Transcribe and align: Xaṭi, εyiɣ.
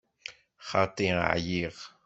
Xaṭi, 0.69 1.07
εyiɣ. 1.35 1.75